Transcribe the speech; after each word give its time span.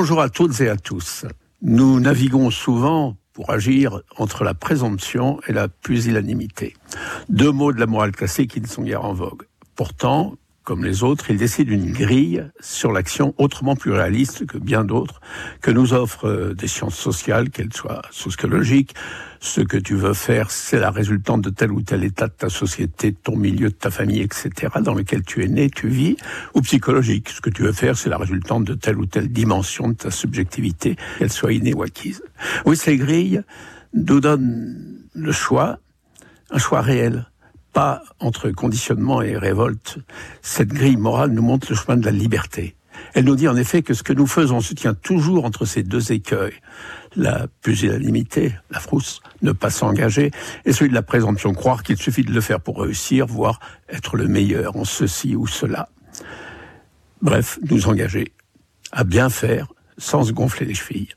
Bonjour 0.00 0.20
à 0.20 0.28
toutes 0.28 0.60
et 0.60 0.68
à 0.68 0.76
tous. 0.76 1.26
Nous 1.60 1.98
naviguons 1.98 2.52
souvent 2.52 3.16
pour 3.32 3.50
agir 3.50 4.00
entre 4.16 4.44
la 4.44 4.54
présomption 4.54 5.40
et 5.48 5.52
la 5.52 5.66
pusillanimité. 5.66 6.76
Deux 7.28 7.50
mots 7.50 7.72
de 7.72 7.80
la 7.80 7.86
morale 7.86 8.12
classique 8.12 8.52
qui 8.52 8.60
ne 8.60 8.68
sont 8.68 8.84
guère 8.84 9.04
en 9.04 9.12
vogue. 9.12 9.42
Pourtant, 9.74 10.36
comme 10.68 10.84
les 10.84 11.02
autres, 11.02 11.30
il 11.30 11.38
décide 11.38 11.70
une 11.70 11.92
grille 11.92 12.44
sur 12.60 12.92
l'action 12.92 13.32
autrement 13.38 13.74
plus 13.74 13.90
réaliste 13.90 14.44
que 14.44 14.58
bien 14.58 14.84
d'autres 14.84 15.22
que 15.62 15.70
nous 15.70 15.94
offrent 15.94 16.28
euh, 16.28 16.52
des 16.52 16.68
sciences 16.68 16.98
sociales, 16.98 17.48
qu'elles 17.48 17.72
soient 17.72 18.02
sociologiques. 18.10 18.94
Ce 19.40 19.62
que 19.62 19.78
tu 19.78 19.94
veux 19.94 20.12
faire, 20.12 20.50
c'est 20.50 20.78
la 20.78 20.90
résultante 20.90 21.40
de 21.40 21.48
tel 21.48 21.72
ou 21.72 21.80
tel 21.80 22.04
état 22.04 22.26
de 22.26 22.34
ta 22.34 22.50
société, 22.50 23.12
de 23.12 23.16
ton 23.16 23.34
milieu, 23.34 23.70
de 23.70 23.74
ta 23.74 23.90
famille, 23.90 24.20
etc., 24.20 24.70
dans 24.82 24.92
lequel 24.92 25.22
tu 25.22 25.42
es 25.42 25.48
né, 25.48 25.70
tu 25.70 25.88
vis, 25.88 26.18
ou 26.52 26.60
psychologique. 26.60 27.30
Ce 27.30 27.40
que 27.40 27.48
tu 27.48 27.62
veux 27.62 27.72
faire, 27.72 27.96
c'est 27.96 28.10
la 28.10 28.18
résultante 28.18 28.64
de 28.64 28.74
telle 28.74 28.98
ou 28.98 29.06
telle 29.06 29.28
dimension 29.28 29.88
de 29.88 29.94
ta 29.94 30.10
subjectivité, 30.10 30.96
qu'elle 31.18 31.32
soit 31.32 31.54
innée 31.54 31.72
ou 31.72 31.82
acquise. 31.82 32.22
Oui, 32.66 32.76
ces 32.76 32.98
grilles 32.98 33.40
nous 33.94 34.20
donnent 34.20 34.76
le 35.14 35.32
choix, 35.32 35.78
un 36.50 36.58
choix 36.58 36.82
réel 36.82 37.24
pas 37.72 38.02
entre 38.18 38.50
conditionnement 38.50 39.22
et 39.22 39.36
révolte. 39.36 39.98
Cette 40.42 40.68
grille 40.68 40.96
morale 40.96 41.30
nous 41.30 41.42
montre 41.42 41.68
le 41.70 41.76
chemin 41.76 41.96
de 41.96 42.04
la 42.04 42.10
liberté. 42.10 42.74
Elle 43.14 43.24
nous 43.24 43.36
dit 43.36 43.48
en 43.48 43.56
effet 43.56 43.82
que 43.82 43.94
ce 43.94 44.02
que 44.02 44.12
nous 44.12 44.26
faisons 44.26 44.60
se 44.60 44.74
tient 44.74 44.94
toujours 44.94 45.44
entre 45.44 45.64
ces 45.64 45.82
deux 45.82 46.12
écueils. 46.12 46.54
La 47.16 47.46
pusillanimité, 47.62 48.54
la 48.70 48.80
frousse, 48.80 49.20
ne 49.42 49.52
pas 49.52 49.70
s'engager, 49.70 50.30
et 50.64 50.72
celui 50.72 50.90
de 50.90 50.94
la 50.94 51.02
présomption, 51.02 51.54
croire 51.54 51.82
qu'il 51.82 51.96
suffit 51.96 52.24
de 52.24 52.32
le 52.32 52.40
faire 52.40 52.60
pour 52.60 52.80
réussir, 52.80 53.26
voire 53.26 53.60
être 53.88 54.16
le 54.16 54.28
meilleur 54.28 54.76
en 54.76 54.84
ceci 54.84 55.34
ou 55.34 55.46
cela. 55.46 55.88
Bref, 57.22 57.58
nous 57.68 57.88
engager 57.88 58.32
à 58.92 59.04
bien 59.04 59.30
faire 59.30 59.68
sans 59.96 60.24
se 60.24 60.32
gonfler 60.32 60.66
les 60.66 60.74
chevilles. 60.74 61.08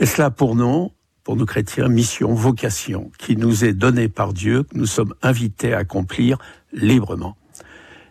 Et 0.00 0.06
cela 0.06 0.30
pour 0.30 0.56
nous, 0.56 0.92
pour 1.28 1.36
nous 1.36 1.44
chrétiens, 1.44 1.88
mission, 1.88 2.32
vocation, 2.32 3.10
qui 3.18 3.36
nous 3.36 3.66
est 3.66 3.74
donnée 3.74 4.08
par 4.08 4.32
Dieu, 4.32 4.62
que 4.62 4.78
nous 4.78 4.86
sommes 4.86 5.12
invités 5.20 5.74
à 5.74 5.80
accomplir 5.80 6.38
librement. 6.72 7.36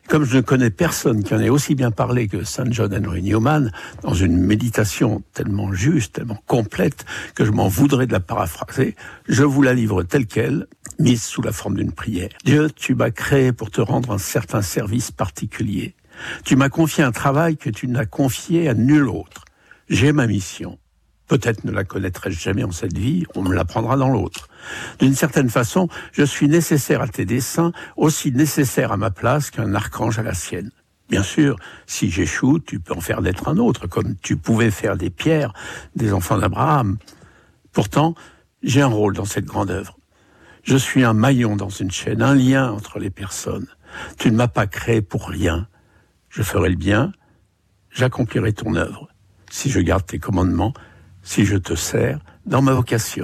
Comme 0.07 0.23
je 0.23 0.37
ne 0.37 0.41
connais 0.41 0.69
personne 0.69 1.23
qui 1.23 1.33
en 1.33 1.39
ait 1.39 1.49
aussi 1.49 1.73
bien 1.73 1.89
parlé 1.89 2.27
que 2.27 2.43
Saint 2.43 2.69
John 2.69 2.93
Henry 2.93 3.23
Newman, 3.23 3.71
dans 4.03 4.13
une 4.13 4.37
méditation 4.37 5.23
tellement 5.33 5.73
juste, 5.73 6.13
tellement 6.13 6.37
complète, 6.45 7.05
que 7.33 7.43
je 7.43 7.49
m'en 7.49 7.67
voudrais 7.67 8.05
de 8.05 8.11
la 8.11 8.19
paraphraser, 8.19 8.95
je 9.27 9.43
vous 9.43 9.63
la 9.63 9.73
livre 9.73 10.03
telle 10.03 10.27
qu'elle, 10.27 10.67
mise 10.99 11.23
sous 11.23 11.41
la 11.41 11.51
forme 11.51 11.77
d'une 11.77 11.93
prière. 11.93 12.29
Dieu, 12.45 12.69
tu 12.69 12.93
m'as 12.93 13.09
créé 13.09 13.51
pour 13.51 13.71
te 13.71 13.81
rendre 13.81 14.11
un 14.11 14.19
certain 14.19 14.61
service 14.61 15.09
particulier. 15.09 15.95
Tu 16.45 16.55
m'as 16.55 16.69
confié 16.69 17.03
un 17.03 17.11
travail 17.11 17.57
que 17.57 17.71
tu 17.71 17.87
n'as 17.87 18.05
confié 18.05 18.69
à 18.69 18.75
nul 18.75 19.09
autre. 19.09 19.45
J'ai 19.89 20.11
ma 20.11 20.27
mission. 20.27 20.77
Peut-être 21.27 21.65
ne 21.65 21.71
la 21.71 21.83
connaîtrai-je 21.83 22.39
jamais 22.39 22.63
en 22.63 22.71
cette 22.71 22.97
vie, 22.97 23.25
on 23.35 23.43
me 23.43 23.53
l'apprendra 23.53 23.97
dans 23.97 24.09
l'autre. 24.09 24.47
D'une 24.99 25.13
certaine 25.13 25.49
façon, 25.49 25.89
je 26.13 26.23
suis 26.23 26.47
nécessaire 26.47 27.01
à 27.01 27.07
tes 27.07 27.25
desseins, 27.25 27.73
aussi 27.97 28.31
nécessaire 28.31 28.93
à 28.93 28.97
ma 28.97 29.11
place 29.11 29.51
qu'un 29.51 29.73
archange 29.73 30.19
à 30.19 30.23
la 30.23 30.33
sienne. 30.33 30.71
Bien 31.09 31.23
sûr, 31.23 31.57
si 31.85 32.09
j'échoue, 32.09 32.59
tu 32.59 32.79
peux 32.79 32.93
en 32.93 33.01
faire 33.01 33.21
d'être 33.21 33.47
un 33.47 33.57
autre, 33.57 33.87
comme 33.87 34.15
tu 34.17 34.37
pouvais 34.37 34.71
faire 34.71 34.97
des 34.97 35.09
pierres, 35.09 35.53
des 35.95 36.13
enfants 36.13 36.37
d'Abraham. 36.37 36.97
Pourtant, 37.71 38.15
j'ai 38.63 38.81
un 38.81 38.87
rôle 38.87 39.15
dans 39.15 39.25
cette 39.25 39.45
grande 39.45 39.69
œuvre. 39.69 39.97
Je 40.63 40.75
suis 40.75 41.05
un 41.05 41.13
maillon 41.13 41.55
dans 41.55 41.69
une 41.69 41.91
chaîne, 41.91 42.21
un 42.21 42.35
lien 42.35 42.71
entre 42.71 42.99
les 42.99 43.09
personnes. 43.09 43.67
Tu 44.17 44.31
ne 44.31 44.35
m'as 44.35 44.49
pas 44.49 44.67
créé 44.67 45.01
pour 45.01 45.29
rien. 45.29 45.67
Je 46.29 46.43
ferai 46.43 46.69
le 46.69 46.75
bien, 46.75 47.13
j'accomplirai 47.89 48.51
ton 48.51 48.75
œuvre. 48.75 49.07
Si 49.49 49.69
je 49.69 49.79
garde 49.79 50.05
tes 50.05 50.19
commandements, 50.19 50.73
si 51.27 51.45
je 51.45 51.57
te 51.57 51.75
sers 51.75 52.19
dans 52.45 52.61
ma 52.61 52.73
vocation. 52.73 53.15